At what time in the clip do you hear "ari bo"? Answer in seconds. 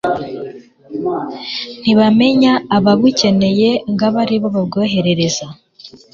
4.23-4.47